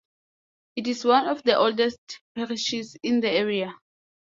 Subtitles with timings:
[0.75, 3.75] It is one of the oldest parishes in the area.